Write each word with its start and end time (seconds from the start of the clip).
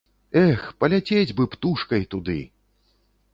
Эх, 0.43 0.61
паляцець 0.83 1.35
бы 1.41 1.47
птушкай 1.53 2.01
туды! 2.15 2.39